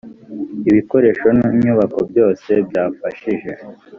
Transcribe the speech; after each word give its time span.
ibikoresho 0.69 1.27
n 1.37 1.39
inyubako 1.55 1.99
byose 2.11 2.49
byafashije 2.67 3.51